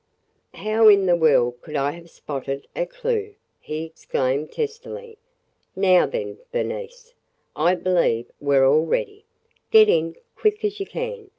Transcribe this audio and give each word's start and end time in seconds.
"How 0.55 0.87
in 0.87 1.05
the 1.05 1.15
world 1.15 1.61
could 1.61 1.75
I 1.75 1.91
have 1.91 2.09
spotted 2.09 2.65
a 2.75 2.87
clue?" 2.87 3.35
he 3.59 3.85
exclaimed 3.85 4.51
testily. 4.51 5.19
"Now, 5.75 6.07
then, 6.07 6.39
Bernice, 6.51 7.13
I 7.55 7.75
believe 7.75 8.25
we 8.39 8.55
're 8.57 8.65
all 8.65 8.87
ready. 8.87 9.25
Get 9.69 9.89
in, 9.89 10.15
quick 10.35 10.65
as 10.65 10.79
you 10.79 10.87
can! 10.87 11.29